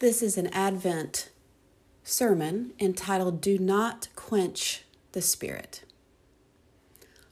This 0.00 0.22
is 0.22 0.38
an 0.38 0.46
Advent 0.46 1.28
sermon 2.04 2.72
entitled 2.80 3.42
Do 3.42 3.58
Not 3.58 4.08
Quench 4.16 4.84
the 5.12 5.20
Spirit. 5.20 5.84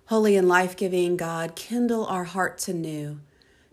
Holy 0.09 0.37
and 0.37 0.47
life 0.47 0.77
giving 0.77 1.17
God, 1.17 1.57
kindle 1.57 2.05
our 2.05 2.25
hearts 2.25 2.69
anew 2.69 3.21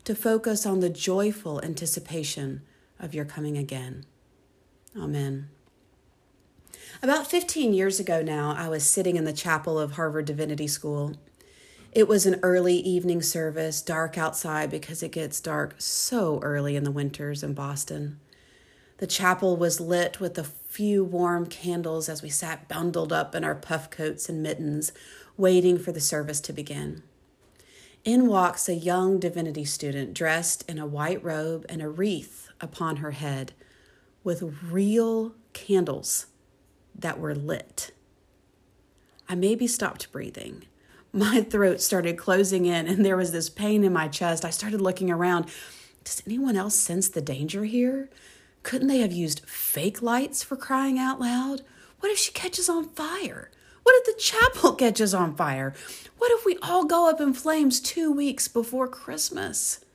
to 0.06 0.16
focus 0.16 0.66
on 0.66 0.80
the 0.80 0.90
joyful 0.90 1.62
anticipation 1.62 2.62
of 2.98 3.14
your 3.14 3.26
coming 3.26 3.58
again. 3.58 4.06
Amen. 4.98 5.50
About 7.04 7.28
15 7.28 7.74
years 7.74 8.00
ago 8.00 8.22
now, 8.22 8.56
I 8.58 8.70
was 8.70 8.86
sitting 8.86 9.18
in 9.18 9.26
the 9.26 9.34
chapel 9.34 9.78
of 9.78 9.92
Harvard 9.92 10.24
Divinity 10.24 10.68
School. 10.68 11.18
It 11.92 12.08
was 12.08 12.26
an 12.26 12.40
early 12.42 12.78
evening 12.78 13.22
service, 13.22 13.82
dark 13.82 14.18
outside 14.18 14.72
because 14.72 15.04
it 15.04 15.12
gets 15.12 15.42
dark 15.42 15.76
so 15.80 16.40
early 16.42 16.78
in 16.78 16.86
the 16.86 16.92
winters 16.92 17.44
in 17.44 17.54
Boston. 17.54 18.22
The 18.98 19.08
chapel 19.08 19.58
was 19.58 19.82
lit 19.82 20.20
with 20.20 20.38
a 20.38 20.44
few 20.44 21.04
warm 21.04 21.48
candles 21.48 22.08
as 22.08 22.22
we 22.22 22.30
sat 22.30 22.70
bundled 22.70 23.12
up 23.12 23.36
in 23.36 23.44
our 23.44 23.56
puff 23.56 23.90
coats 23.90 24.30
and 24.30 24.42
mittens, 24.42 24.94
waiting 25.36 25.78
for 25.78 25.92
the 25.92 26.00
service 26.00 26.40
to 26.42 26.54
begin. 26.54 27.04
In 28.06 28.28
walks 28.28 28.70
a 28.70 28.76
young 28.76 29.20
divinity 29.20 29.66
student 29.66 30.14
dressed 30.14 30.64
in 30.70 30.78
a 30.78 30.86
white 30.86 31.24
robe 31.24 31.66
and 31.68 31.82
a 31.82 31.90
wreath 31.90 32.50
upon 32.62 32.98
her 32.98 33.12
head 33.12 33.54
with 34.24 34.62
real 34.64 35.34
candles 35.54 36.28
that 36.98 37.20
were 37.20 37.36
lit. 37.36 37.92
I 39.28 39.36
maybe 39.36 39.68
stopped 39.68 40.12
breathing. 40.12 40.66
My 41.12 41.42
throat 41.42 41.82
started 41.82 42.18
closing 42.18 42.66
in 42.66 42.88
and 42.88 43.04
there 43.04 43.18
was 43.18 43.32
this 43.32 43.50
pain 43.50 43.84
in 43.84 43.92
my 43.92 44.08
chest. 44.08 44.46
I 44.46 44.52
started 44.52 44.82
looking 44.82 45.10
around. 45.10 45.48
Does 46.04 46.22
anyone 46.26 46.56
else 46.56 46.76
sense 46.76 47.10
the 47.10 47.22
danger 47.22 47.66
here? 47.66 48.10
Couldn't 48.66 48.88
they 48.88 48.98
have 48.98 49.14
used 49.14 49.48
fake 49.48 50.02
lights 50.02 50.42
for 50.42 50.56
crying 50.56 50.98
out 50.98 51.22
loud? 51.22 51.62
What 52.00 52.12
if 52.12 52.18
she 52.18 52.32
catches 52.32 52.68
on 52.68 52.90
fire? 52.90 53.52
What 53.84 53.96
if 53.98 54.06
the 54.06 54.20
chapel 54.20 54.74
catches 54.76 55.14
on 55.14 55.36
fire? 55.36 55.76
What 56.18 56.32
if 56.32 56.46
we 56.46 56.58
all 56.64 56.84
go 56.84 57.08
up 57.08 57.22
in 57.22 57.36
flames 57.36 57.80
two 57.80 58.12
weeks 58.12 58.48
before 58.48 58.88
Christmas? 58.88 59.86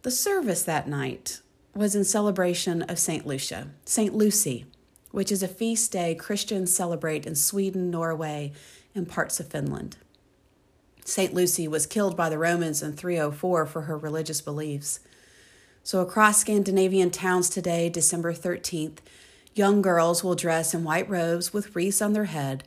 The 0.00 0.10
service 0.10 0.62
that 0.62 0.88
night 0.88 1.42
was 1.74 1.94
in 1.94 2.04
celebration 2.04 2.80
of 2.84 2.98
St. 2.98 3.26
Lucia, 3.26 3.68
St. 3.84 4.14
Lucy, 4.14 4.64
which 5.10 5.30
is 5.30 5.42
a 5.42 5.48
feast 5.48 5.92
day 5.92 6.14
Christians 6.14 6.74
celebrate 6.74 7.26
in 7.26 7.34
Sweden, 7.34 7.90
Norway, 7.90 8.52
and 8.94 9.06
parts 9.06 9.40
of 9.40 9.48
Finland. 9.48 9.98
St. 11.04 11.34
Lucy 11.34 11.68
was 11.68 11.84
killed 11.84 12.16
by 12.16 12.30
the 12.30 12.38
Romans 12.38 12.82
in 12.82 12.94
304 12.94 13.66
for 13.66 13.82
her 13.82 13.98
religious 13.98 14.40
beliefs. 14.40 15.00
So, 15.84 16.00
across 16.00 16.38
Scandinavian 16.38 17.10
towns 17.10 17.50
today, 17.50 17.88
December 17.88 18.32
13th, 18.32 18.98
young 19.52 19.82
girls 19.82 20.22
will 20.22 20.36
dress 20.36 20.74
in 20.74 20.84
white 20.84 21.10
robes 21.10 21.52
with 21.52 21.74
wreaths 21.74 22.00
on 22.00 22.12
their 22.12 22.26
head, 22.26 22.62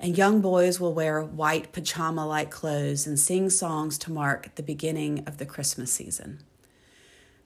and 0.00 0.18
young 0.18 0.40
boys 0.40 0.80
will 0.80 0.92
wear 0.92 1.22
white 1.22 1.72
pajama 1.72 2.26
like 2.26 2.50
clothes 2.50 3.06
and 3.06 3.20
sing 3.20 3.50
songs 3.50 3.96
to 3.98 4.10
mark 4.10 4.52
the 4.56 4.64
beginning 4.64 5.22
of 5.28 5.38
the 5.38 5.46
Christmas 5.46 5.92
season. 5.92 6.40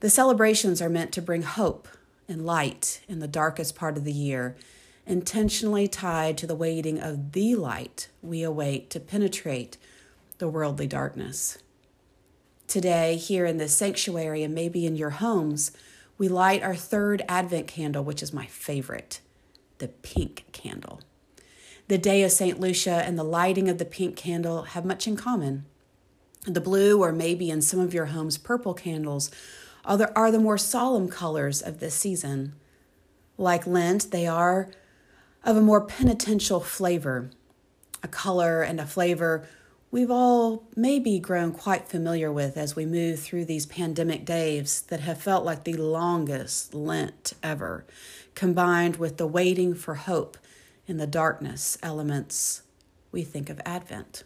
The 0.01 0.09
celebrations 0.09 0.81
are 0.81 0.89
meant 0.89 1.13
to 1.13 1.23
bring 1.23 1.43
hope 1.43 1.87
and 2.27 2.47
light 2.47 3.03
in 3.07 3.19
the 3.19 3.29
darkest 3.29 3.77
part 3.77 3.99
of 3.99 4.05
the 4.05 4.13
year, 4.13 4.57
intentionally 5.07 5.87
tied 5.87 6.39
to 6.39 6.47
the 6.47 6.55
waiting 6.55 6.99
of 6.99 7.33
the 7.33 7.57
light 7.57 8.09
we 8.23 8.43
await 8.43 8.89
to 8.91 9.01
penetrate 9.01 9.77
the 10.39 10.49
worldly 10.49 10.87
darkness. 10.87 11.59
Today, 12.71 13.17
here 13.17 13.47
in 13.47 13.57
this 13.57 13.77
sanctuary 13.77 14.45
and 14.45 14.55
maybe 14.55 14.87
in 14.87 14.95
your 14.95 15.11
homes, 15.11 15.73
we 16.19 16.29
light 16.29 16.63
our 16.63 16.77
third 16.77 17.21
Advent 17.29 17.67
candle, 17.67 18.05
which 18.05 18.23
is 18.23 18.33
my 18.33 18.47
favorite 18.47 19.21
the 19.79 19.89
pink 19.89 20.45
candle. 20.53 21.01
The 21.89 21.99
day 21.99 22.23
of 22.23 22.31
St. 22.31 22.61
Lucia 22.61 23.03
and 23.05 23.19
the 23.19 23.25
lighting 23.25 23.69
of 23.69 23.79
the 23.79 23.85
pink 23.85 24.15
candle 24.15 24.63
have 24.63 24.85
much 24.85 25.09
in 25.09 25.17
common. 25.17 25.65
The 26.45 26.61
blue, 26.61 27.03
or 27.03 27.11
maybe 27.11 27.51
in 27.51 27.61
some 27.61 27.81
of 27.81 27.93
your 27.93 28.07
homes, 28.07 28.39
purple 28.39 28.75
candles, 28.75 29.33
are 29.85 29.97
the, 29.97 30.15
are 30.17 30.31
the 30.31 30.39
more 30.39 30.57
solemn 30.57 31.09
colors 31.09 31.61
of 31.61 31.81
this 31.81 31.97
season. 31.97 32.55
Like 33.37 33.67
Lent, 33.67 34.13
they 34.13 34.29
are 34.29 34.71
of 35.43 35.57
a 35.57 35.61
more 35.61 35.81
penitential 35.81 36.61
flavor, 36.61 37.31
a 38.01 38.07
color 38.07 38.63
and 38.63 38.81
a 38.81 38.87
flavor 38.87 39.49
we've 39.91 40.11
all 40.11 40.69
maybe 40.77 41.19
grown 41.19 41.53
quite 41.53 41.89
familiar 41.89 42.31
with 42.31 42.57
as 42.57 42.77
we 42.77 42.87
move 42.87 43.19
through 43.19 43.45
these 43.45 43.67
pandemic 43.67 44.25
days 44.25 44.83
that 44.83 45.01
have 45.01 45.21
felt 45.21 45.45
like 45.45 45.65
the 45.65 45.75
longest 45.75 46.75
Lent 46.75 47.33
ever, 47.43 47.85
combined 48.35 48.97
with 48.97 49.17
the 49.17 49.27
waiting 49.27 49.75
for 49.75 49.97
hope 49.97 50.39
in 50.87 50.97
the 50.97 51.07
darkness 51.07 51.77
elements 51.83 52.63
we 53.11 53.23
think 53.23 53.51
of 53.51 53.61
Advent. 53.65 54.23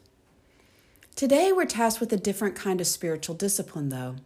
Today, 1.16 1.52
we're 1.52 1.64
tasked 1.64 2.00
with 2.00 2.12
a 2.12 2.18
different 2.18 2.56
kind 2.56 2.80
of 2.80 2.86
spiritual 2.86 3.34
discipline, 3.34 3.88
though. 3.88 4.16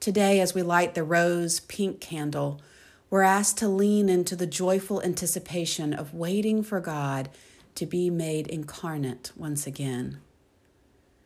Today, 0.00 0.40
as 0.40 0.54
we 0.54 0.62
light 0.62 0.94
the 0.94 1.04
rose 1.04 1.60
pink 1.60 2.00
candle, 2.00 2.60
we're 3.08 3.22
asked 3.22 3.56
to 3.58 3.68
lean 3.68 4.08
into 4.08 4.36
the 4.36 4.46
joyful 4.46 5.02
anticipation 5.02 5.94
of 5.94 6.12
waiting 6.12 6.62
for 6.62 6.80
God 6.80 7.30
to 7.76 7.86
be 7.86 8.10
made 8.10 8.48
incarnate 8.48 9.32
once 9.36 9.66
again. 9.66 10.18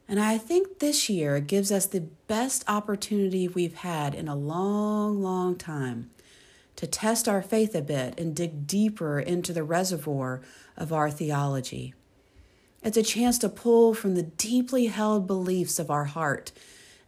And 0.09 0.21
I 0.21 0.37
think 0.39 0.79
this 0.79 1.09
year 1.09 1.41
gives 1.41 1.71
us 1.71 1.87
the 1.87 2.09
best 2.27 2.65
opportunity 2.69 3.49
we've 3.49 3.77
had 3.77 4.15
in 4.15 4.29
a 4.29 4.37
long, 4.37 5.23
long 5.23 5.57
time 5.57 6.11
to 6.77 6.87
test 6.87 7.29
our 7.29 7.43
faith 7.43 7.75
a 7.75 7.83
bit 7.83 8.19
and 8.19 8.35
dig 8.35 8.67
deeper 8.67 9.21
into 9.21 9.53
the 9.53 9.63
reservoir 9.63 10.41
of 10.77 10.93
our 10.93 11.11
theology. 11.11 11.95
It's 12.83 12.97
a 12.97 13.03
chance 13.03 13.39
to 13.39 13.49
pull 13.49 13.95
from 13.95 14.15
the 14.15 14.25
deeply 14.25 14.87
held 14.87 15.27
beliefs 15.27 15.79
of 15.79 15.91
our 15.91 16.07
heart 16.07 16.51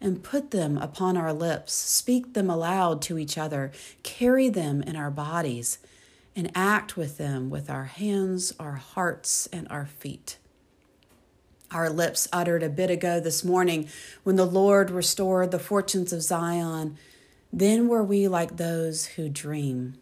and 0.00 0.22
put 0.22 0.50
them 0.50 0.78
upon 0.78 1.16
our 1.16 1.32
lips, 1.32 1.72
speak 1.72 2.34
them 2.34 2.48
aloud 2.48 3.02
to 3.02 3.18
each 3.18 3.36
other, 3.36 3.72
carry 4.02 4.48
them 4.48 4.82
in 4.82 4.96
our 4.96 5.10
bodies, 5.10 5.78
and 6.36 6.50
act 6.54 6.96
with 6.96 7.16
them 7.16 7.50
with 7.50 7.70
our 7.70 7.84
hands, 7.84 8.52
our 8.60 8.74
hearts, 8.74 9.48
and 9.52 9.66
our 9.68 9.86
feet 9.86 10.38
our 11.74 11.90
lips 11.90 12.28
uttered 12.32 12.62
a 12.62 12.68
bit 12.68 12.90
ago 12.90 13.20
this 13.20 13.44
morning 13.44 13.88
when 14.22 14.36
the 14.36 14.46
Lord 14.46 14.90
restored 14.90 15.50
the 15.50 15.58
fortunes 15.58 16.12
of 16.12 16.22
Zion, 16.22 16.96
then 17.52 17.88
were 17.88 18.02
we 18.02 18.28
like 18.28 18.56
those 18.56 19.06
who 19.06 19.28
dream. 19.28 19.96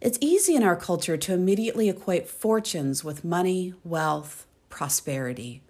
It's 0.00 0.18
easy 0.20 0.54
in 0.54 0.62
our 0.62 0.76
culture 0.76 1.16
to 1.16 1.32
immediately 1.32 1.88
equate 1.88 2.28
fortunes 2.28 3.02
with 3.02 3.24
money, 3.24 3.72
wealth, 3.84 4.46
prosperity. 4.68 5.62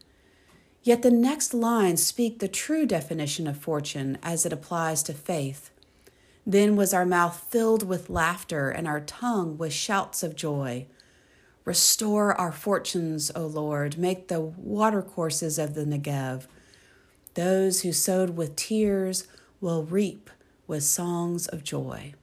Yet 0.83 1.03
the 1.03 1.11
next 1.11 1.55
lines 1.55 2.05
speak 2.05 2.41
the 2.41 2.49
true 2.49 2.85
definition 2.85 3.47
of 3.47 3.57
fortune 3.57 4.19
as 4.23 4.45
it 4.45 4.53
applies 4.53 5.03
to 5.05 5.15
faith. 5.15 5.71
Then 6.47 6.77
was 6.77 6.93
our 6.93 7.07
mouth 7.07 7.47
filled 7.49 7.89
with 7.89 8.11
laughter 8.11 8.71
and 8.71 8.87
our 8.87 9.01
tongue 9.01 9.57
with 9.57 9.73
shouts 9.73 10.23
of 10.23 10.37
joy. 10.37 10.87
Restore 11.65 12.39
our 12.39 12.53
fortunes, 12.53 13.31
O 13.35 13.47
Lord. 13.47 13.97
Make 13.97 14.29
the 14.29 14.41
watercourses 14.41 15.59
of 15.59 15.75
the 15.75 15.85
Negev. 15.85 16.47
Those 17.35 17.81
who 17.81 17.93
sowed 17.93 18.37
with 18.37 18.55
tears 18.55 19.27
will 19.61 19.83
reap 19.83 20.29
with 20.67 20.85
songs 20.85 21.47
of 21.47 21.65
joy. 21.65 22.15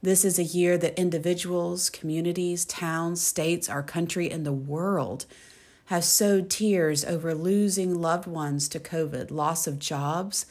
This 0.00 0.24
is 0.24 0.38
a 0.38 0.44
year 0.44 0.78
that 0.78 0.98
individuals, 0.98 1.90
communities, 1.90 2.64
towns, 2.64 3.22
states, 3.22 3.68
our 3.68 3.82
country, 3.82 4.30
and 4.30 4.44
the 4.44 4.52
world 4.52 5.26
have 5.86 6.04
sowed 6.04 6.50
tears 6.50 7.04
over 7.04 7.34
losing 7.34 7.94
loved 7.94 8.26
ones 8.26 8.68
to 8.68 8.80
COVID, 8.80 9.30
loss 9.30 9.66
of 9.66 9.78
jobs, 9.78 10.46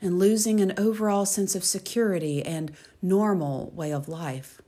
and 0.00 0.18
losing 0.18 0.60
an 0.60 0.74
overall 0.76 1.24
sense 1.24 1.54
of 1.54 1.64
security 1.64 2.42
and 2.44 2.72
normal 3.00 3.70
way 3.70 3.92
of 3.92 4.08
life. 4.08 4.61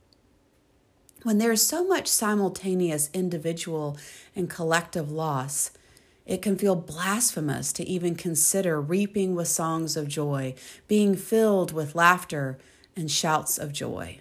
When 1.25 1.39
there 1.39 1.53
is 1.53 1.67
so 1.67 1.87
much 1.87 2.07
simultaneous 2.07 3.09
individual 3.15 3.97
and 4.37 4.49
collective 4.49 5.11
loss, 5.11 5.71
it 6.27 6.43
can 6.43 6.59
feel 6.59 6.77
blasphemous 6.77 7.73
to 7.73 7.89
even 7.89 8.15
consider 8.15 8.79
reaping 8.79 9.35
with 9.35 9.49
songs 9.49 9.97
of 9.97 10.07
joy, 10.07 10.55
being 10.87 11.17
filled 11.17 11.73
with 11.73 11.95
laughter 11.95 12.59
and 12.95 13.11
shouts 13.11 13.57
of 13.57 13.73
joy. 13.73 14.19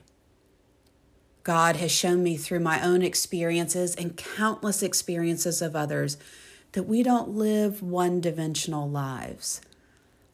God 1.44 1.76
has 1.76 1.92
shown 1.92 2.24
me 2.24 2.38
through 2.38 2.62
my 2.62 2.82
own 2.82 3.02
experiences 3.02 3.96
and 3.96 4.16
countless 4.16 4.82
experiences 4.82 5.62
of 5.62 5.76
others 5.76 6.16
that 6.72 6.84
we 6.84 7.04
don't 7.04 7.36
live 7.36 7.84
one 7.84 8.22
dimensional 8.22 8.90
lives. 8.90 9.60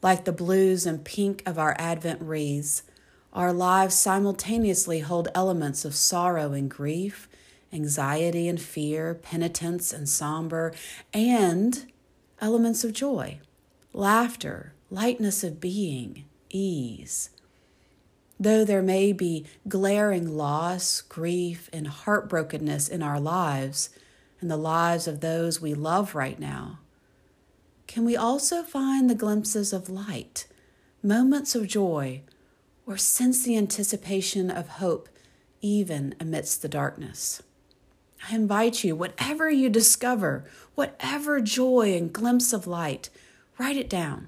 Like 0.02 0.24
the 0.24 0.32
blues 0.32 0.86
and 0.86 1.04
pink 1.04 1.42
of 1.46 1.58
our 1.58 1.74
Advent 1.80 2.22
wreaths, 2.22 2.84
our 3.32 3.52
lives 3.52 3.94
simultaneously 3.94 5.00
hold 5.00 5.28
elements 5.34 5.84
of 5.84 5.94
sorrow 5.94 6.52
and 6.52 6.70
grief, 6.70 7.28
anxiety 7.72 8.48
and 8.48 8.60
fear, 8.60 9.14
penitence 9.14 9.92
and 9.92 10.08
somber, 10.08 10.72
and 11.12 11.90
elements 12.40 12.82
of 12.82 12.92
joy, 12.92 13.38
laughter, 13.92 14.72
lightness 14.90 15.44
of 15.44 15.60
being, 15.60 16.24
ease. 16.50 17.30
Though 18.38 18.64
there 18.64 18.82
may 18.82 19.12
be 19.12 19.46
glaring 19.68 20.36
loss, 20.36 21.02
grief, 21.02 21.68
and 21.72 21.86
heartbrokenness 21.86 22.90
in 22.90 23.02
our 23.02 23.20
lives 23.20 23.90
and 24.40 24.50
the 24.50 24.56
lives 24.56 25.06
of 25.06 25.20
those 25.20 25.60
we 25.60 25.74
love 25.74 26.14
right 26.14 26.40
now, 26.40 26.78
can 27.86 28.04
we 28.04 28.16
also 28.16 28.62
find 28.62 29.10
the 29.10 29.14
glimpses 29.14 29.72
of 29.72 29.90
light, 29.90 30.46
moments 31.02 31.54
of 31.54 31.66
joy, 31.66 32.22
or 32.90 32.96
sense 32.96 33.44
the 33.44 33.56
anticipation 33.56 34.50
of 34.50 34.66
hope 34.66 35.08
even 35.60 36.12
amidst 36.18 36.60
the 36.60 36.68
darkness? 36.68 37.40
I 38.28 38.34
invite 38.34 38.82
you, 38.82 38.96
whatever 38.96 39.48
you 39.48 39.68
discover, 39.68 40.44
whatever 40.74 41.40
joy 41.40 41.94
and 41.96 42.12
glimpse 42.12 42.52
of 42.52 42.66
light, 42.66 43.08
write 43.58 43.76
it 43.76 43.88
down. 43.88 44.26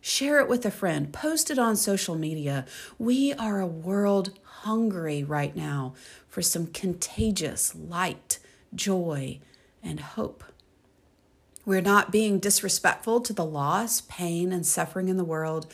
Share 0.00 0.38
it 0.38 0.48
with 0.48 0.64
a 0.64 0.70
friend. 0.70 1.12
Post 1.12 1.50
it 1.50 1.58
on 1.58 1.74
social 1.74 2.14
media. 2.14 2.66
We 3.00 3.32
are 3.32 3.58
a 3.58 3.66
world 3.66 4.38
hungry 4.44 5.24
right 5.24 5.56
now 5.56 5.94
for 6.28 6.40
some 6.40 6.68
contagious 6.68 7.74
light, 7.74 8.38
joy, 8.72 9.40
and 9.82 9.98
hope. 9.98 10.44
We're 11.66 11.80
not 11.80 12.12
being 12.12 12.38
disrespectful 12.38 13.22
to 13.22 13.32
the 13.32 13.44
loss, 13.44 14.02
pain, 14.02 14.52
and 14.52 14.64
suffering 14.64 15.08
in 15.08 15.16
the 15.16 15.24
world 15.24 15.66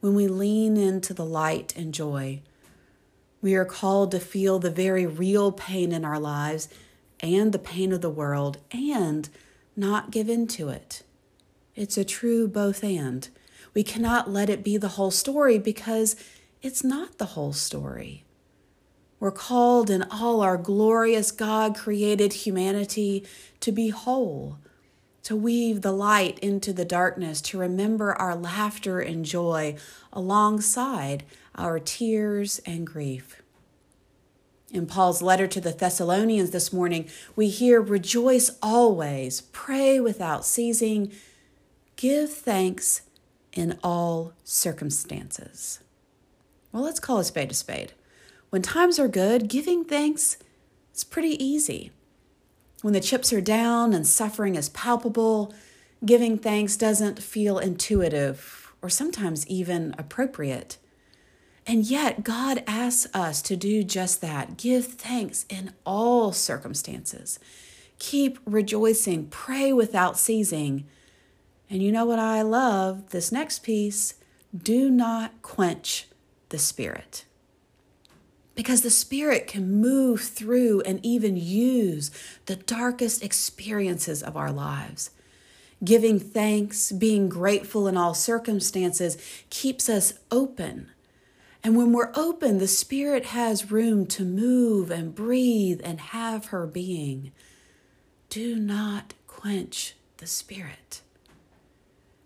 when 0.00 0.14
we 0.14 0.26
lean 0.26 0.76
into 0.76 1.14
the 1.14 1.24
light 1.24 1.74
and 1.76 1.94
joy. 1.94 2.40
We 3.42 3.54
are 3.54 3.64
called 3.64 4.10
to 4.10 4.20
feel 4.20 4.58
the 4.58 4.70
very 4.70 5.06
real 5.06 5.52
pain 5.52 5.92
in 5.92 6.04
our 6.04 6.18
lives 6.18 6.68
and 7.20 7.52
the 7.52 7.58
pain 7.58 7.92
of 7.92 8.00
the 8.00 8.10
world 8.10 8.58
and 8.72 9.28
not 9.76 10.10
give 10.10 10.28
in 10.28 10.46
to 10.48 10.68
it. 10.68 11.02
It's 11.74 11.96
a 11.96 12.04
true 12.04 12.48
both 12.48 12.82
and. 12.82 13.28
We 13.72 13.82
cannot 13.82 14.30
let 14.30 14.50
it 14.50 14.64
be 14.64 14.76
the 14.76 14.88
whole 14.88 15.10
story 15.10 15.58
because 15.58 16.16
it's 16.60 16.82
not 16.82 17.18
the 17.18 17.26
whole 17.26 17.52
story. 17.52 18.24
We're 19.18 19.30
called 19.30 19.90
in 19.90 20.02
all 20.04 20.40
our 20.40 20.56
glorious 20.56 21.30
God 21.30 21.76
created 21.76 22.32
humanity 22.32 23.24
to 23.60 23.70
be 23.70 23.90
whole, 23.90 24.58
to 25.22 25.36
weave 25.36 25.82
the 25.82 25.92
light 25.92 26.38
into 26.38 26.72
the 26.72 26.84
darkness, 26.84 27.40
to 27.42 27.58
remember 27.58 28.12
our 28.14 28.34
laughter 28.34 29.00
and 29.00 29.24
joy 29.24 29.76
alongside 30.12 31.24
our 31.54 31.78
tears 31.78 32.60
and 32.66 32.86
grief. 32.86 33.42
In 34.72 34.86
Paul's 34.86 35.20
letter 35.20 35.46
to 35.48 35.60
the 35.60 35.72
Thessalonians 35.72 36.50
this 36.50 36.72
morning, 36.72 37.08
we 37.34 37.48
hear 37.48 37.80
rejoice 37.80 38.52
always, 38.62 39.40
pray 39.40 39.98
without 39.98 40.44
ceasing, 40.44 41.12
give 41.96 42.32
thanks 42.32 43.02
in 43.52 43.78
all 43.82 44.32
circumstances. 44.44 45.80
Well, 46.72 46.84
let's 46.84 47.00
call 47.00 47.18
a 47.18 47.24
spade 47.24 47.50
a 47.50 47.54
spade. 47.54 47.92
When 48.50 48.62
times 48.62 48.98
are 48.98 49.08
good, 49.08 49.48
giving 49.48 49.84
thanks 49.84 50.38
is 50.94 51.04
pretty 51.04 51.42
easy. 51.44 51.90
When 52.82 52.94
the 52.94 53.00
chips 53.00 53.32
are 53.32 53.42
down 53.42 53.92
and 53.92 54.06
suffering 54.06 54.54
is 54.54 54.70
palpable, 54.70 55.52
giving 56.04 56.38
thanks 56.38 56.76
doesn't 56.76 57.22
feel 57.22 57.58
intuitive 57.58 58.72
or 58.80 58.88
sometimes 58.88 59.46
even 59.46 59.94
appropriate. 59.98 60.78
And 61.66 61.84
yet, 61.84 62.24
God 62.24 62.64
asks 62.66 63.14
us 63.14 63.42
to 63.42 63.54
do 63.54 63.84
just 63.84 64.22
that 64.22 64.56
give 64.56 64.86
thanks 64.86 65.44
in 65.50 65.72
all 65.84 66.32
circumstances. 66.32 67.38
Keep 67.98 68.38
rejoicing, 68.46 69.26
pray 69.26 69.72
without 69.72 70.18
ceasing. 70.18 70.86
And 71.68 71.82
you 71.82 71.92
know 71.92 72.06
what 72.06 72.18
I 72.18 72.40
love? 72.40 73.10
This 73.10 73.30
next 73.30 73.62
piece 73.62 74.14
do 74.56 74.90
not 74.90 75.42
quench 75.42 76.08
the 76.48 76.58
Spirit. 76.58 77.24
Because 78.60 78.82
the 78.82 78.90
Spirit 78.90 79.46
can 79.46 79.80
move 79.80 80.20
through 80.20 80.82
and 80.82 81.00
even 81.02 81.36
use 81.38 82.10
the 82.44 82.56
darkest 82.56 83.24
experiences 83.24 84.22
of 84.22 84.36
our 84.36 84.52
lives. 84.52 85.10
Giving 85.82 86.20
thanks, 86.20 86.92
being 86.92 87.30
grateful 87.30 87.88
in 87.88 87.96
all 87.96 88.12
circumstances 88.12 89.16
keeps 89.48 89.88
us 89.88 90.12
open 90.30 90.90
and 91.62 91.76
when 91.76 91.92
we're 91.92 92.12
open, 92.14 92.58
the 92.58 92.68
Spirit 92.68 93.26
has 93.26 93.70
room 93.70 94.06
to 94.06 94.24
move 94.24 94.90
and 94.90 95.14
breathe 95.14 95.80
and 95.84 96.00
have 96.00 96.46
her 96.46 96.66
being. 96.66 97.32
Do 98.30 98.56
not 98.56 99.14
quench 99.26 99.94
the 100.16 100.26
Spirit. 100.26 101.02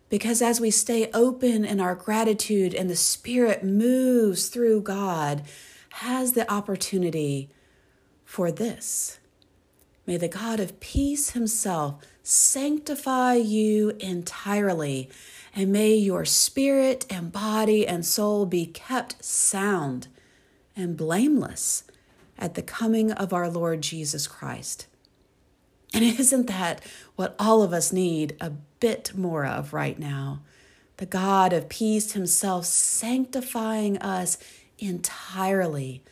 Because 0.09 0.41
as 0.41 0.61
we 0.61 0.71
stay 0.71 1.11
open 1.13 1.65
in 1.65 1.81
our 1.81 1.97
gratitude 1.97 2.75
and 2.75 2.89
the 2.89 2.97
Spirit 2.97 3.65
moves 3.65 4.47
through 4.47 4.83
God, 4.83 5.43
has 5.99 6.33
the 6.33 6.53
opportunity 6.53 7.49
for 8.25 8.51
this. 8.51 9.21
May 10.07 10.17
the 10.17 10.27
God 10.27 10.59
of 10.59 10.81
peace 10.81 11.31
himself 11.31 12.05
sanctify 12.25 13.35
you 13.35 13.91
entirely 14.01 15.09
and 15.55 15.71
may 15.71 15.95
your 15.95 16.25
spirit 16.25 17.07
and 17.09 17.31
body 17.31 17.87
and 17.87 18.05
soul 18.05 18.45
be 18.45 18.67
kept 18.67 19.25
sound 19.25 20.09
and 20.75 20.97
blameless 20.97 21.85
at 22.37 22.55
the 22.55 22.63
coming 22.63 23.13
of 23.13 23.33
our 23.33 23.49
Lord 23.49 23.81
Jesus 23.81 24.27
Christ. 24.27 24.89
And 25.93 26.03
isn't 26.19 26.49
that 26.49 26.81
what 27.15 27.37
all 27.39 27.63
of 27.63 27.73
us 27.73 27.93
need 27.93 28.37
a 28.41 28.51
bit 28.51 29.15
more 29.15 29.47
of 29.47 29.73
right 29.73 29.97
now? 29.97 30.43
The 30.97 31.07
God 31.07 31.53
of 31.53 31.69
peace 31.69 32.13
Himself 32.13 32.67
sanctifying 32.67 33.97
us 33.99 34.39
entirely, 34.85 36.03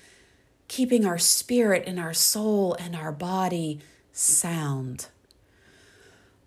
keeping 0.68 1.04
our 1.04 1.18
spirit 1.18 1.84
and 1.86 1.98
our 1.98 2.14
soul 2.14 2.74
and 2.74 2.96
our 2.96 3.12
body 3.12 3.80
sound. 4.12 5.06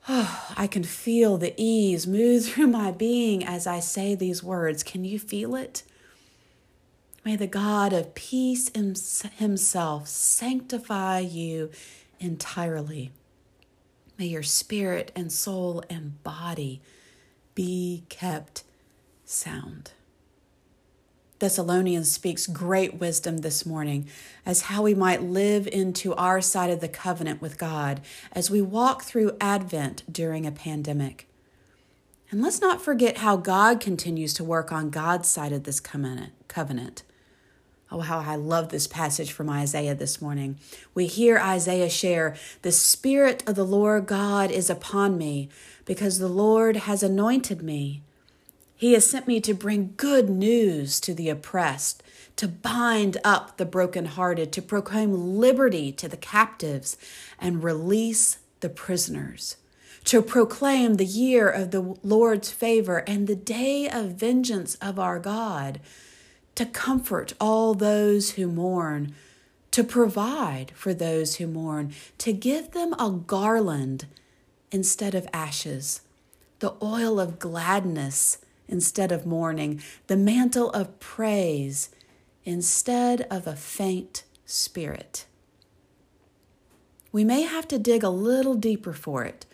Oh, 0.07 0.53
I 0.57 0.67
can 0.67 0.83
feel 0.83 1.37
the 1.37 1.53
ease 1.57 2.07
move 2.07 2.45
through 2.45 2.67
my 2.67 2.91
being 2.91 3.45
as 3.45 3.67
I 3.67 3.79
say 3.79 4.15
these 4.15 4.43
words. 4.43 4.83
Can 4.83 5.05
you 5.05 5.19
feel 5.19 5.55
it? 5.55 5.83
May 7.23 7.35
the 7.35 7.47
God 7.47 7.91
of 7.91 8.13
peace 8.13 8.69
himself 9.37 10.07
sanctify 10.07 11.19
you 11.19 11.71
entirely. 12.19 13.11
May 14.19 14.27
your 14.27 14.43
spirit 14.43 15.11
and 15.15 15.31
soul 15.31 15.83
and 15.89 16.21
body 16.23 16.81
be 17.55 18.03
kept 18.09 18.63
sound. 19.25 19.91
Thessalonians 21.39 22.09
speaks 22.09 22.47
great 22.47 22.95
wisdom 22.95 23.39
this 23.39 23.65
morning 23.65 24.07
as 24.45 24.63
how 24.63 24.81
we 24.81 24.95
might 24.95 25.21
live 25.21 25.67
into 25.67 26.15
our 26.15 26.39
side 26.39 26.69
of 26.69 26.79
the 26.79 26.87
covenant 26.87 27.41
with 27.41 27.57
God 27.57 27.99
as 28.31 28.49
we 28.49 28.61
walk 28.61 29.03
through 29.03 29.35
Advent 29.41 30.03
during 30.09 30.45
a 30.45 30.51
pandemic. 30.51 31.27
And 32.31 32.41
let's 32.41 32.61
not 32.61 32.81
forget 32.81 33.17
how 33.17 33.35
God 33.35 33.79
continues 33.79 34.33
to 34.35 34.43
work 34.43 34.71
on 34.71 34.89
God's 34.89 35.29
side 35.29 35.51
of 35.51 35.65
this 35.65 35.79
covenant. 35.79 37.03
Oh, 37.91 37.99
how 37.99 38.19
I 38.19 38.35
love 38.35 38.69
this 38.69 38.87
passage 38.87 39.31
from 39.31 39.49
Isaiah 39.49 39.93
this 39.93 40.21
morning. 40.21 40.57
We 40.93 41.05
hear 41.05 41.37
Isaiah 41.37 41.89
share, 41.89 42.35
The 42.61 42.71
Spirit 42.71 43.43
of 43.45 43.55
the 43.55 43.63
Lord 43.63 44.07
God 44.07 44.51
is 44.51 44.69
upon 44.69 45.17
me, 45.17 45.49
because 45.85 46.17
the 46.17 46.27
Lord 46.27 46.77
has 46.77 47.03
anointed 47.03 47.61
me 47.61 48.01
he 48.75 48.93
has 48.93 49.09
sent 49.09 49.27
me 49.27 49.39
to 49.39 49.53
bring 49.53 49.93
good 49.95 50.29
news 50.29 50.99
to 50.99 51.13
the 51.13 51.29
oppressed, 51.29 52.03
to 52.35 52.47
bind 52.47 53.17
up 53.23 53.55
the 53.55 53.65
brokenhearted, 53.65 54.51
to 54.51 54.61
proclaim 54.61 55.39
liberty 55.39 55.91
to 55.93 56.09
the 56.09 56.17
captives, 56.17 56.97
and 57.39 57.63
release 57.63 58.39
the 58.59 58.69
prisoners, 58.69 59.55
to 60.03 60.21
proclaim 60.21 60.95
the 60.95 61.05
year 61.05 61.49
of 61.49 61.71
the 61.71 61.95
Lord's 62.03 62.51
favor 62.51 62.97
and 63.07 63.27
the 63.27 63.35
day 63.35 63.89
of 63.89 64.11
vengeance 64.11 64.75
of 64.75 64.99
our 64.99 65.19
God, 65.19 65.79
to 66.55 66.65
comfort 66.65 67.33
all 67.39 67.73
those 67.73 68.31
who 68.31 68.47
mourn, 68.47 69.15
to 69.71 69.83
provide 69.83 70.71
for 70.75 70.93
those 70.93 71.35
who 71.35 71.47
mourn, 71.47 71.93
to 72.17 72.33
give 72.33 72.71
them 72.71 72.93
a 72.93 73.09
garland 73.09 74.05
instead 74.71 75.15
of 75.15 75.27
ashes, 75.31 76.01
the 76.59 76.73
oil 76.81 77.19
of 77.19 77.39
gladness 77.39 78.37
instead 78.67 79.11
of 79.11 79.25
mourning, 79.25 79.81
the 80.07 80.17
mantle 80.17 80.69
of 80.71 80.99
praise 80.99 81.89
instead 82.43 83.21
of 83.29 83.47
a 83.47 83.55
faint 83.55 84.23
spirit. 84.45 85.25
We 87.11 87.23
may 87.23 87.43
have 87.43 87.67
to 87.69 87.79
dig 87.79 88.03
a 88.03 88.09
little 88.09 88.55
deeper 88.55 88.93
for 88.93 89.23
it, 89.23 89.45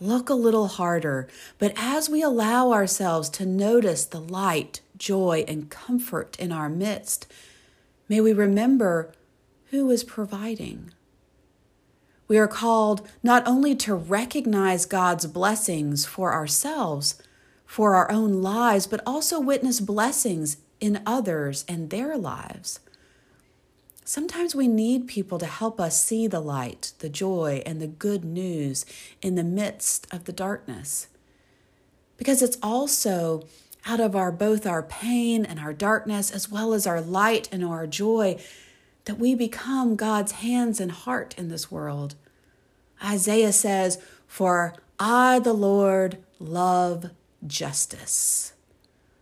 look 0.00 0.28
a 0.28 0.34
little 0.34 0.68
harder, 0.68 1.28
but 1.58 1.72
as 1.76 2.08
we 2.08 2.22
allow 2.22 2.72
ourselves 2.72 3.28
to 3.30 3.46
notice 3.46 4.04
the 4.04 4.20
light, 4.20 4.80
joy, 4.96 5.44
and 5.46 5.70
comfort 5.70 6.36
in 6.38 6.52
our 6.52 6.68
midst, 6.68 7.30
may 8.08 8.20
we 8.20 8.32
remember 8.32 9.12
who 9.66 9.90
is 9.90 10.04
providing. 10.04 10.92
We 12.28 12.38
are 12.38 12.48
called 12.48 13.06
not 13.22 13.46
only 13.46 13.74
to 13.76 13.94
recognize 13.94 14.86
God's 14.86 15.26
blessings 15.26 16.06
for 16.06 16.32
ourselves, 16.32 17.22
for 17.72 17.94
our 17.94 18.12
own 18.12 18.42
lives, 18.42 18.86
but 18.86 19.00
also 19.06 19.40
witness 19.40 19.80
blessings 19.80 20.58
in 20.78 21.00
others 21.06 21.64
and 21.66 21.88
their 21.88 22.18
lives. 22.18 22.80
Sometimes 24.04 24.54
we 24.54 24.68
need 24.68 25.06
people 25.06 25.38
to 25.38 25.46
help 25.46 25.80
us 25.80 26.02
see 26.02 26.26
the 26.26 26.38
light, 26.38 26.92
the 26.98 27.08
joy, 27.08 27.62
and 27.64 27.80
the 27.80 27.86
good 27.86 28.26
news 28.26 28.84
in 29.22 29.36
the 29.36 29.42
midst 29.42 30.06
of 30.12 30.24
the 30.24 30.34
darkness. 30.34 31.06
Because 32.18 32.42
it's 32.42 32.58
also 32.62 33.46
out 33.86 34.00
of 34.00 34.14
our 34.14 34.30
both 34.30 34.66
our 34.66 34.82
pain 34.82 35.46
and 35.46 35.58
our 35.58 35.72
darkness 35.72 36.30
as 36.30 36.50
well 36.50 36.74
as 36.74 36.86
our 36.86 37.00
light 37.00 37.48
and 37.50 37.64
our 37.64 37.86
joy 37.86 38.38
that 39.06 39.18
we 39.18 39.34
become 39.34 39.96
God's 39.96 40.32
hands 40.32 40.78
and 40.78 40.92
heart 40.92 41.34
in 41.38 41.48
this 41.48 41.70
world. 41.70 42.16
Isaiah 43.02 43.50
says, 43.50 43.98
"For 44.26 44.74
I 45.00 45.38
the 45.38 45.54
Lord 45.54 46.18
love 46.38 47.12
justice. 47.46 48.52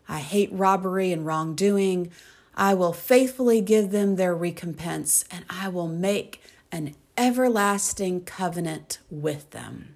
I 0.08 0.18
hate 0.18 0.52
robbery 0.52 1.12
and 1.12 1.24
wrongdoing. 1.24 2.10
I 2.56 2.74
will 2.74 2.92
faithfully 2.92 3.60
give 3.60 3.90
them 3.90 4.16
their 4.16 4.34
recompense, 4.34 5.24
and 5.30 5.44
I 5.48 5.68
will 5.68 5.88
make 5.88 6.42
an 6.72 6.94
everlasting 7.16 8.24
covenant 8.24 8.98
with 9.10 9.50
them. 9.50 9.94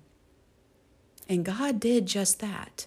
And 1.28 1.44
God 1.44 1.80
did 1.80 2.06
just 2.06 2.40
that. 2.40 2.86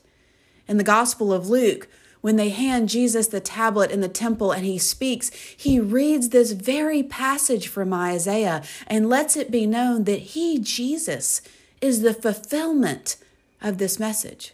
In 0.67 0.77
the 0.77 0.84
Gospel 0.84 1.34
of 1.34 1.50
Luke, 1.50 1.88
when 2.22 2.36
they 2.36 2.50
hand 2.50 2.89
Jesus 2.89 3.27
the 3.27 3.39
tablet 3.39 3.91
in 3.91 4.01
the 4.01 4.10
temple 4.10 4.51
and 4.51 4.65
he 4.65 4.77
speaks, 4.77 5.29
he 5.56 5.79
reads 5.79 6.29
this 6.29 6.51
very 6.51 7.03
passage 7.03 7.67
from 7.67 7.94
Isaiah 7.94 8.63
and 8.88 9.10
lets 9.10 9.38
it 9.38 9.51
be 9.51 9.65
known 9.65 10.03
that 10.06 10.20
he, 10.20 10.60
Jesus, 10.60 11.41
is 11.79 12.01
the 12.01 12.13
fulfillment 12.13 13.17
of 13.62 13.77
this 13.77 14.00
message. 14.00 14.53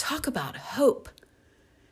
Talk 0.00 0.26
about 0.26 0.56
hope. 0.56 1.10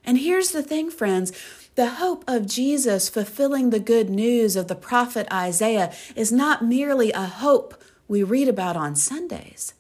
And 0.03 0.17
here's 0.17 0.53
the 0.53 0.63
thing, 0.63 0.91
friends 0.91 1.31
the 1.75 1.91
hope 1.91 2.25
of 2.27 2.47
Jesus 2.47 3.11
fulfilling 3.11 3.69
the 3.69 3.79
good 3.79 4.09
news 4.09 4.57
of 4.57 4.67
the 4.67 4.75
prophet 4.75 5.29
Isaiah 5.31 5.93
is 6.17 6.33
not 6.33 6.65
merely 6.65 7.13
a 7.13 7.27
hope 7.27 7.75
we 8.09 8.23
read 8.23 8.49
about 8.49 8.79
on 8.79 8.97
Sundays. 8.97 9.75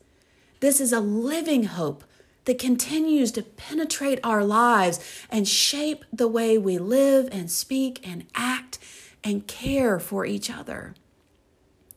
This 0.60 0.78
is 0.78 0.92
a 0.92 1.00
living 1.00 1.64
hope 1.64 2.04
that 2.44 2.58
continues 2.58 3.32
to 3.32 3.42
penetrate 3.42 4.20
our 4.22 4.44
lives 4.44 5.00
and 5.30 5.48
shape 5.48 6.04
the 6.12 6.28
way 6.28 6.58
we 6.58 6.76
live 6.76 7.30
and 7.32 7.50
speak 7.50 8.06
and 8.06 8.26
act 8.34 8.78
and 9.24 9.46
care 9.46 9.98
for 9.98 10.26
each 10.26 10.50
other. 10.50 10.94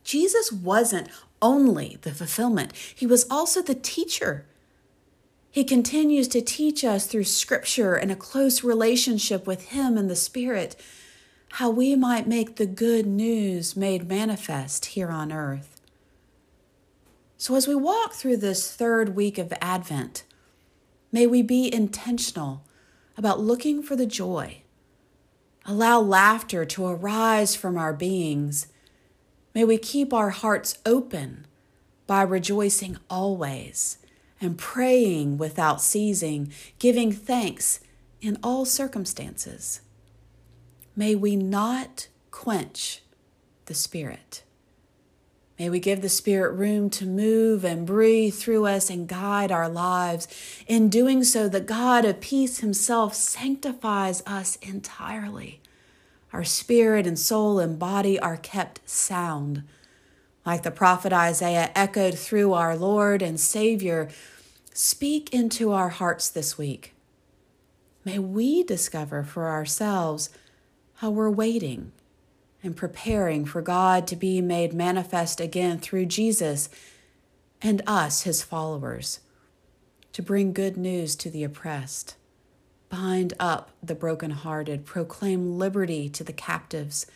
Jesus 0.06 0.50
wasn't 0.50 1.10
only 1.42 1.98
the 2.04 2.14
fulfillment, 2.14 2.72
he 2.96 3.06
was 3.06 3.28
also 3.30 3.62
the 3.62 3.76
teacher. 3.76 4.46
He 5.52 5.64
continues 5.64 6.28
to 6.30 6.42
teach 6.42 6.84
us 6.84 7.06
through 7.06 7.26
scripture 7.26 7.96
and 7.96 8.12
a 8.12 8.16
close 8.16 8.64
relationship 8.64 9.46
with 9.46 9.70
Him 9.70 9.98
and 9.98 10.10
the 10.10 10.16
Spirit 10.16 10.76
how 11.56 11.70
we 11.70 11.96
might 11.96 12.28
make 12.28 12.56
the 12.56 12.66
good 12.66 13.06
news 13.06 13.76
made 13.76 14.08
manifest 14.08 14.86
here 14.88 15.10
on 15.10 15.32
earth. 15.32 15.82
So, 17.38 17.56
as 17.56 17.68
we 17.68 17.76
walk 17.76 18.14
through 18.14 18.38
this 18.38 18.74
third 18.74 19.16
week 19.16 19.38
of 19.38 19.52
Advent, 19.60 20.24
may 21.12 21.28
we 21.28 21.42
be 21.42 21.74
intentional 21.74 22.64
about 23.18 23.42
looking 23.42 23.84
for 23.84 23.98
the 23.98 24.06
joy. 24.06 24.62
Allow 25.66 26.00
laughter 26.00 26.64
to 26.64 26.86
arise 26.86 27.56
from 27.56 27.78
our 27.78 27.94
beings 27.94 28.68
May 29.54 29.66
we 29.66 29.78
keep 29.78 30.14
our 30.14 30.30
hearts 30.30 30.78
open 30.86 31.46
by 32.08 32.22
rejoicing 32.22 32.98
always 33.10 33.98
and 34.42 34.58
praying 34.58 35.38
without 35.38 35.82
ceasing, 35.82 36.52
giving 36.80 37.12
thanks 37.12 37.80
in 38.20 38.38
all 38.44 38.66
circumstances. 38.66 39.82
May 40.96 41.16
we 41.16 41.36
not 41.36 42.08
quench 42.32 43.04
the 43.66 43.74
Spirit. 43.74 44.44
May 45.58 45.70
we 45.70 45.80
give 45.80 46.02
the 46.02 46.10
Spirit 46.10 46.54
room 46.54 46.90
to 46.90 47.06
move 47.06 47.64
and 47.64 47.86
breathe 47.86 48.34
through 48.34 48.66
us 48.66 48.90
and 48.90 49.08
guide 49.08 49.52
our 49.52 49.70
lives. 49.70 50.28
In 50.68 50.90
doing 50.90 51.24
so, 51.24 51.48
the 51.48 51.62
God 51.62 52.04
of 52.04 52.20
peace 52.20 52.60
Himself 52.60 53.14
sanctifies 53.14 54.24
us 54.26 54.58
entirely 54.58 55.62
our 56.34 56.44
spirit 56.44 57.06
and 57.06 57.20
soul 57.20 57.60
and 57.60 57.78
body 57.78 58.20
are 58.20 58.38
kept 58.38 58.88
sound. 58.90 59.64
Like 60.46 60.64
the 60.64 60.72
prophet 60.72 61.14
Isaiah 61.14 61.72
echoed 61.76 62.18
through 62.18 62.54
our 62.54 62.76
Lord 62.76 63.22
and 63.22 63.40
Savior, 63.40 64.10
speak 64.74 65.34
into 65.34 65.72
our 65.72 65.90
hearts 65.90 66.30
this 66.30 66.58
week. 66.58 66.94
May 68.04 68.20
we 68.20 68.64
discover 68.64 69.24
for 69.24 69.50
ourselves 69.50 70.30
how 70.96 71.10
we're 71.12 71.30
waiting 71.30 71.92
and 72.64 72.76
preparing 72.76 73.46
for 73.46 73.62
God 73.62 74.08
to 74.08 74.16
be 74.16 74.42
made 74.42 74.74
manifest 74.74 75.40
again 75.40 75.80
through 75.80 76.06
Jesus 76.06 76.70
and 77.62 77.82
us, 77.86 78.24
his 78.24 78.44
followers, 78.44 79.20
to 80.14 80.22
bring 80.22 80.54
good 80.54 80.78
news 80.78 81.16
to 81.18 81.30
the 81.30 81.44
oppressed 81.44 82.16
bind 82.92 83.34
up 83.40 83.72
the 83.82 83.96
brokenhearted, 83.96 84.86
proclaim 84.86 85.58
liberty 85.58 86.10
to 86.10 86.24
the 86.26 86.34
captives, 86.34 87.08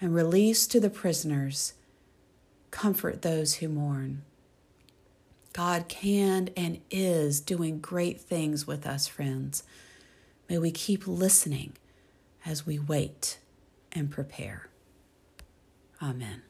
and 0.00 0.14
release 0.14 0.66
to 0.68 0.78
the 0.78 0.90
prisoners, 0.90 1.72
comfort 2.70 3.22
those 3.22 3.54
who 3.54 3.68
mourn. 3.68 4.22
God 5.52 5.88
can 5.88 6.50
and 6.56 6.80
is 6.90 7.40
doing 7.40 7.80
great 7.80 8.20
things 8.20 8.66
with 8.66 8.86
us, 8.86 9.06
friends. 9.06 9.62
May 10.48 10.58
we 10.58 10.70
keep 10.70 11.06
listening 11.06 11.72
as 12.46 12.66
we 12.66 12.78
wait 12.78 13.38
and 13.92 14.10
prepare. 14.10 14.68
Amen. 16.02 16.42